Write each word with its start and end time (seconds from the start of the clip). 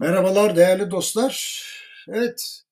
Merhabalar 0.00 0.56
değerli 0.56 0.90
dostlar. 0.90 1.64
Evet, 2.08 2.62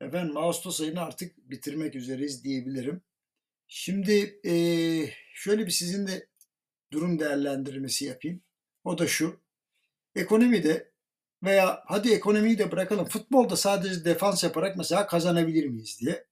efendim 0.00 0.36
Ağustos 0.36 0.80
ayını 0.80 1.00
artık 1.00 1.50
bitirmek 1.50 1.96
üzereyiz 1.96 2.44
diyebilirim. 2.44 3.02
Şimdi 3.68 4.40
eee, 4.44 5.14
şöyle 5.34 5.66
bir 5.66 5.70
sizinle 5.72 6.28
durum 6.92 7.18
değerlendirmesi 7.20 8.04
yapayım. 8.06 8.42
O 8.84 8.98
da 8.98 9.06
şu. 9.08 9.40
Ekonomide 10.16 10.92
veya 11.44 11.84
hadi 11.86 12.12
ekonomiyi 12.12 12.58
de 12.58 12.72
bırakalım. 12.72 13.06
Futbolda 13.06 13.56
sadece 13.56 14.04
defans 14.04 14.44
yaparak 14.44 14.76
mesela 14.76 15.06
kazanabilir 15.06 15.66
miyiz 15.66 15.98
diye. 16.00 16.26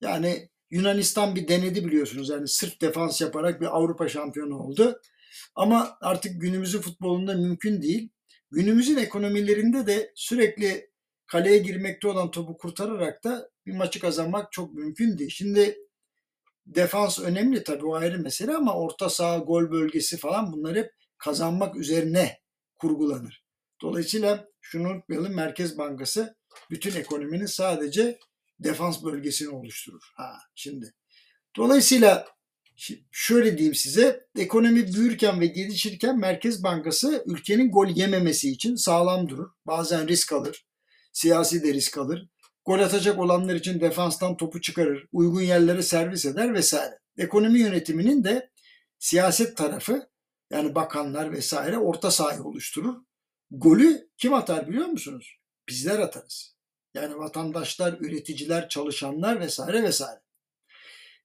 Yani 0.00 0.48
Yunanistan 0.70 1.36
bir 1.36 1.48
denedi 1.48 1.84
biliyorsunuz. 1.84 2.28
Yani 2.28 2.48
sırf 2.48 2.80
defans 2.80 3.20
yaparak 3.20 3.60
bir 3.60 3.76
Avrupa 3.76 4.08
şampiyonu 4.08 4.58
oldu. 4.58 5.00
Ama 5.54 5.98
artık 6.00 6.40
günümüzün 6.40 6.80
futbolunda 6.80 7.34
mümkün 7.34 7.82
değil. 7.82 8.10
Günümüzün 8.50 8.96
ekonomilerinde 8.96 9.86
de 9.86 10.12
sürekli 10.14 10.90
kaleye 11.26 11.58
girmekte 11.58 12.08
olan 12.08 12.30
topu 12.30 12.56
kurtararak 12.58 13.24
da 13.24 13.50
bir 13.66 13.74
maçı 13.74 14.00
kazanmak 14.00 14.52
çok 14.52 14.74
mümkün 14.74 15.18
değil. 15.18 15.30
Şimdi 15.30 15.78
defans 16.66 17.20
önemli 17.20 17.64
tabii 17.64 17.86
o 17.86 17.94
ayrı 17.94 18.18
mesele 18.18 18.54
ama 18.54 18.74
orta 18.74 19.10
saha, 19.10 19.38
gol 19.38 19.70
bölgesi 19.70 20.16
falan 20.16 20.52
bunlar 20.52 20.76
hep 20.76 20.92
kazanmak 21.18 21.76
üzerine 21.76 22.40
kurgulanır. 22.74 23.44
Dolayısıyla 23.82 24.48
şunu 24.60 24.88
unutmayalım 24.88 25.34
Merkez 25.34 25.78
Bankası 25.78 26.36
bütün 26.70 26.94
ekonominin 27.00 27.46
sadece 27.46 28.18
defans 28.58 29.04
bölgesini 29.04 29.48
oluşturur. 29.48 30.02
Ha 30.14 30.38
şimdi. 30.54 30.94
Dolayısıyla 31.56 32.33
şöyle 33.10 33.58
diyeyim 33.58 33.74
size, 33.74 34.26
ekonomi 34.38 34.94
büyürken 34.94 35.40
ve 35.40 35.46
gelişirken 35.46 36.18
Merkez 36.18 36.62
Bankası 36.62 37.24
ülkenin 37.26 37.70
gol 37.70 37.88
yememesi 37.88 38.50
için 38.50 38.76
sağlam 38.76 39.28
durur. 39.28 39.50
Bazen 39.66 40.08
risk 40.08 40.32
alır, 40.32 40.66
siyasi 41.12 41.62
de 41.62 41.74
risk 41.74 41.98
alır. 41.98 42.28
Gol 42.64 42.78
atacak 42.78 43.18
olanlar 43.18 43.54
için 43.54 43.80
defanstan 43.80 44.36
topu 44.36 44.60
çıkarır, 44.60 45.08
uygun 45.12 45.40
yerlere 45.40 45.82
servis 45.82 46.26
eder 46.26 46.54
vesaire. 46.54 46.98
Ekonomi 47.18 47.58
yönetiminin 47.58 48.24
de 48.24 48.50
siyaset 48.98 49.56
tarafı 49.56 50.08
yani 50.50 50.74
bakanlar 50.74 51.32
vesaire 51.32 51.78
orta 51.78 52.10
sahayı 52.10 52.42
oluşturur. 52.42 52.94
Golü 53.50 54.08
kim 54.16 54.34
atar 54.34 54.68
biliyor 54.68 54.86
musunuz? 54.86 55.38
Bizler 55.68 55.98
atarız. 55.98 56.54
Yani 56.94 57.18
vatandaşlar, 57.18 57.96
üreticiler, 58.00 58.68
çalışanlar 58.68 59.40
vesaire 59.40 59.82
vesaire. 59.82 60.20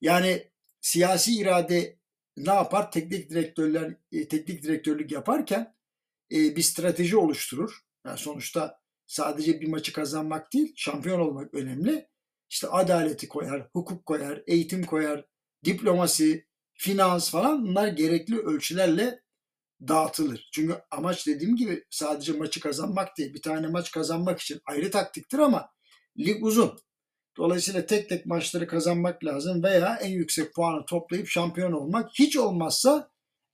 Yani 0.00 0.50
siyasi 0.80 1.32
irade 1.40 1.98
ne 2.36 2.54
yapar? 2.54 2.92
Teknik 2.92 3.30
direktörler 3.30 3.94
e, 4.12 4.28
teknik 4.28 4.62
direktörlük 4.62 5.12
yaparken 5.12 5.74
e, 6.32 6.56
bir 6.56 6.62
strateji 6.62 7.16
oluşturur. 7.16 7.80
Yani 8.06 8.18
sonuçta 8.18 8.80
sadece 9.06 9.60
bir 9.60 9.68
maçı 9.68 9.92
kazanmak 9.92 10.52
değil, 10.52 10.72
şampiyon 10.76 11.20
olmak 11.20 11.54
önemli. 11.54 12.08
İşte 12.50 12.68
adaleti 12.68 13.28
koyar, 13.28 13.68
hukuk 13.72 14.06
koyar, 14.06 14.42
eğitim 14.46 14.84
koyar, 14.84 15.24
diplomasi, 15.64 16.46
finans 16.74 17.30
falan 17.30 17.66
bunlar 17.66 17.88
gerekli 17.88 18.38
ölçülerle 18.38 19.22
dağıtılır. 19.88 20.48
Çünkü 20.52 20.82
amaç 20.90 21.26
dediğim 21.26 21.56
gibi 21.56 21.84
sadece 21.90 22.32
maçı 22.32 22.60
kazanmak 22.60 23.18
değil. 23.18 23.34
Bir 23.34 23.42
tane 23.42 23.66
maç 23.66 23.90
kazanmak 23.90 24.40
için 24.40 24.60
ayrı 24.66 24.90
taktiktir 24.90 25.38
ama 25.38 25.70
lig 26.18 26.44
uzun. 26.44 26.78
Dolayısıyla 27.38 27.86
tek 27.86 28.08
tek 28.08 28.26
maçları 28.26 28.66
kazanmak 28.66 29.24
lazım 29.24 29.62
veya 29.62 29.98
en 30.02 30.10
yüksek 30.10 30.54
puanı 30.54 30.86
toplayıp 30.86 31.28
şampiyon 31.28 31.72
olmak. 31.72 32.10
Hiç 32.14 32.36
olmazsa 32.36 33.10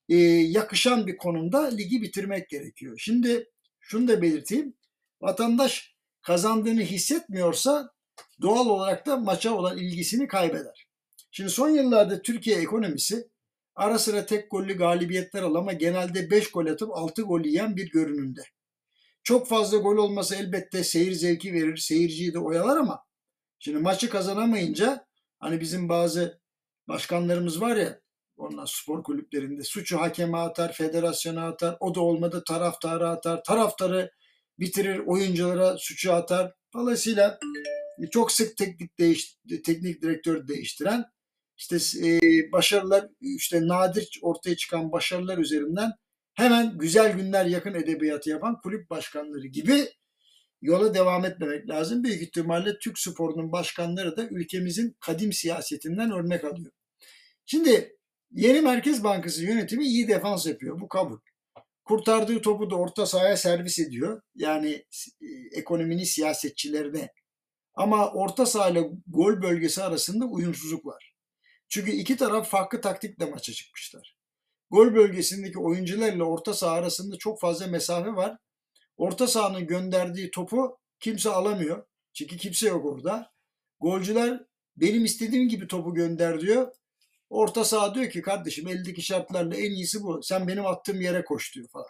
e, 0.08 0.16
yakışan 0.16 1.06
bir 1.06 1.16
konumda 1.16 1.68
ligi 1.68 2.02
bitirmek 2.02 2.48
gerekiyor. 2.48 2.98
Şimdi 2.98 3.50
şunu 3.80 4.08
da 4.08 4.22
belirteyim. 4.22 4.74
Vatandaş 5.20 5.94
kazandığını 6.22 6.80
hissetmiyorsa 6.80 7.90
doğal 8.42 8.66
olarak 8.66 9.06
da 9.06 9.16
maça 9.16 9.54
olan 9.54 9.78
ilgisini 9.78 10.28
kaybeder. 10.28 10.86
Şimdi 11.30 11.50
son 11.50 11.68
yıllarda 11.68 12.22
Türkiye 12.22 12.56
ekonomisi 12.56 13.28
ara 13.74 13.98
sıra 13.98 14.26
tek 14.26 14.50
gollü 14.50 14.78
galibiyetler 14.78 15.42
al 15.42 15.54
ama 15.54 15.72
genelde 15.72 16.30
5 16.30 16.50
gol 16.50 16.66
atıp 16.66 16.90
6 16.92 17.22
gol 17.22 17.44
yiyen 17.44 17.76
bir 17.76 17.90
görünümde. 17.90 18.42
Çok 19.22 19.48
fazla 19.48 19.78
gol 19.78 19.96
olması 19.96 20.34
elbette 20.34 20.84
seyir 20.84 21.12
zevki 21.12 21.52
verir, 21.52 21.76
seyirciyi 21.76 22.34
de 22.34 22.38
oyalar 22.38 22.76
ama 22.76 23.04
Şimdi 23.64 23.78
maçı 23.78 24.10
kazanamayınca 24.10 25.06
hani 25.38 25.60
bizim 25.60 25.88
bazı 25.88 26.40
başkanlarımız 26.88 27.60
var 27.60 27.76
ya 27.76 28.00
onlar 28.36 28.66
spor 28.66 29.02
kulüplerinde 29.02 29.64
suçu 29.64 30.00
hakeme 30.00 30.38
atar, 30.38 30.72
federasyona 30.72 31.46
atar, 31.46 31.76
o 31.80 31.94
da 31.94 32.00
olmadı 32.00 32.42
taraftarı 32.48 33.08
atar, 33.08 33.44
taraftarı 33.44 34.10
bitirir, 34.58 34.98
oyunculara 34.98 35.78
suçu 35.78 36.12
atar. 36.12 36.52
Dolayısıyla 36.74 37.38
çok 38.10 38.32
sık 38.32 38.56
teknik 38.56 38.98
değiş, 38.98 39.36
teknik 39.64 40.02
direktör 40.02 40.48
değiştiren 40.48 41.04
işte 41.56 41.76
e, 42.06 42.20
başarılar 42.52 43.08
işte 43.20 43.68
nadir 43.68 44.18
ortaya 44.22 44.56
çıkan 44.56 44.92
başarılar 44.92 45.38
üzerinden 45.38 45.92
hemen 46.34 46.78
güzel 46.78 47.16
günler 47.16 47.46
yakın 47.46 47.74
edebiyatı 47.74 48.30
yapan 48.30 48.60
kulüp 48.60 48.90
başkanları 48.90 49.46
gibi 49.46 49.88
yola 50.64 50.94
devam 50.94 51.24
etmemek 51.24 51.68
lazım. 51.68 52.04
Büyük 52.04 52.22
ihtimalle 52.22 52.78
Türk 52.78 52.98
sporunun 52.98 53.52
başkanları 53.52 54.16
da 54.16 54.28
ülkemizin 54.28 54.96
kadim 55.00 55.32
siyasetinden 55.32 56.10
örnek 56.10 56.44
alıyor. 56.44 56.72
Şimdi 57.46 57.96
yeni 58.32 58.60
Merkez 58.60 59.04
Bankası 59.04 59.44
yönetimi 59.44 59.84
iyi 59.84 60.08
defans 60.08 60.46
yapıyor. 60.46 60.80
Bu 60.80 60.88
kabul. 60.88 61.18
Kurtardığı 61.84 62.42
topu 62.42 62.70
da 62.70 62.76
orta 62.76 63.06
sahaya 63.06 63.36
servis 63.36 63.78
ediyor. 63.78 64.22
Yani 64.34 64.84
e, 65.22 65.26
ekonominin 65.58 66.04
siyasetçilerine. 66.04 67.08
Ama 67.74 68.10
orta 68.12 68.46
saha 68.46 68.70
ile 68.70 68.90
gol 69.06 69.42
bölgesi 69.42 69.82
arasında 69.82 70.24
uyumsuzluk 70.24 70.86
var. 70.86 71.14
Çünkü 71.68 71.90
iki 71.90 72.16
taraf 72.16 72.50
farklı 72.50 72.80
taktikle 72.80 73.24
maça 73.24 73.52
çıkmışlar. 73.52 74.16
Gol 74.70 74.94
bölgesindeki 74.94 75.58
oyuncularla 75.58 76.24
orta 76.24 76.54
saha 76.54 76.72
arasında 76.72 77.18
çok 77.18 77.40
fazla 77.40 77.66
mesafe 77.66 78.10
var 78.10 78.38
Orta 78.96 79.26
sahanın 79.26 79.66
gönderdiği 79.66 80.30
topu 80.30 80.78
kimse 81.00 81.30
alamıyor. 81.30 81.86
Çünkü 82.12 82.36
kimse 82.36 82.68
yok 82.68 82.84
orada. 82.84 83.32
Golcüler 83.80 84.44
benim 84.76 85.04
istediğim 85.04 85.48
gibi 85.48 85.66
topu 85.66 85.94
gönder 85.94 86.40
diyor. 86.40 86.72
Orta 87.30 87.64
saha 87.64 87.94
diyor 87.94 88.10
ki 88.10 88.22
kardeşim 88.22 88.68
eldeki 88.68 89.02
şartlarla 89.02 89.56
en 89.56 89.70
iyisi 89.70 90.02
bu. 90.02 90.22
Sen 90.22 90.48
benim 90.48 90.66
attığım 90.66 91.00
yere 91.00 91.24
koş 91.24 91.54
diyor 91.54 91.68
falan. 91.68 91.88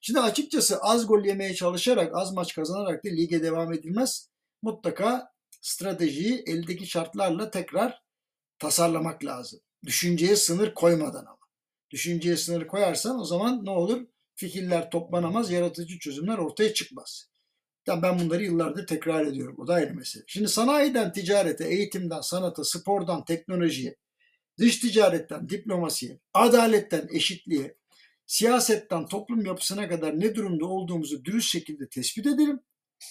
Şimdi 0.00 0.20
açıkçası 0.20 0.78
az 0.82 1.06
gol 1.06 1.24
yemeye 1.24 1.54
çalışarak, 1.54 2.16
az 2.16 2.32
maç 2.32 2.54
kazanarak 2.54 3.04
da 3.04 3.08
lige 3.08 3.42
devam 3.42 3.72
edilmez. 3.72 4.28
Mutlaka 4.62 5.32
stratejiyi 5.60 6.42
eldeki 6.46 6.86
şartlarla 6.86 7.50
tekrar 7.50 8.02
tasarlamak 8.58 9.24
lazım. 9.24 9.60
Düşünceye 9.84 10.36
sınır 10.36 10.74
koymadan 10.74 11.24
ama. 11.24 11.38
Düşünceye 11.90 12.36
sınır 12.36 12.66
koyarsan 12.66 13.20
o 13.20 13.24
zaman 13.24 13.64
ne 13.64 13.70
olur? 13.70 14.06
Fikirler 14.40 14.90
toplanamaz, 14.90 15.50
yaratıcı 15.50 15.98
çözümler 15.98 16.38
ortaya 16.38 16.74
çıkmaz. 16.74 17.30
Yani 17.86 18.02
ben 18.02 18.18
bunları 18.18 18.44
yıllardır 18.44 18.86
tekrar 18.86 19.26
ediyorum. 19.26 19.56
O 19.58 19.66
da 19.66 19.74
ayrı 19.74 19.94
mesele. 19.94 20.24
Şimdi 20.26 20.48
sanayiden 20.48 21.12
ticarete, 21.12 21.68
eğitimden 21.68 22.20
sanata, 22.20 22.64
spordan 22.64 23.24
teknolojiye, 23.24 23.96
dış 24.58 24.78
ticaretten 24.78 25.48
diplomasiye, 25.48 26.20
adaletten 26.34 27.08
eşitliğe, 27.12 27.76
siyasetten 28.26 29.06
toplum 29.06 29.46
yapısına 29.46 29.88
kadar 29.88 30.20
ne 30.20 30.34
durumda 30.34 30.66
olduğumuzu 30.66 31.24
dürüst 31.24 31.48
şekilde 31.52 31.88
tespit 31.88 32.26
edelim. 32.26 32.60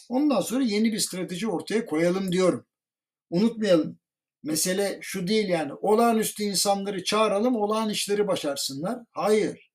Ondan 0.09 0.41
sonra 0.41 0.63
yeni 0.63 0.91
bir 0.91 0.99
strateji 0.99 1.47
ortaya 1.47 1.85
koyalım 1.85 2.31
diyorum. 2.31 2.65
Unutmayalım. 3.29 3.99
Mesele 4.43 4.99
şu 5.01 5.27
değil 5.27 5.49
yani. 5.49 5.73
Olağanüstü 5.73 6.43
insanları 6.43 7.03
çağıralım, 7.03 7.55
olağan 7.55 7.89
işleri 7.89 8.27
başarsınlar. 8.27 8.99
Hayır 9.11 9.68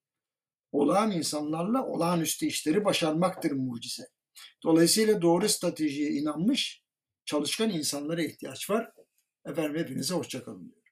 olağan 0.75 1.11
insanlarla 1.11 1.87
olağanüstü 1.87 2.47
işleri 2.47 2.85
başarmaktır 2.85 3.53
mucize. 3.53 4.05
Dolayısıyla 4.63 5.23
doğru 5.23 5.49
stratejiye 5.49 6.11
inanmış 6.11 6.83
çalışkan 7.25 7.71
insanlara 7.71 8.23
ihtiyaç 8.23 8.71
var. 8.71 8.91
Efendim 9.47 9.81
hepinize 9.83 10.15
hoşçakalın 10.15 10.71
diyor. 10.71 10.84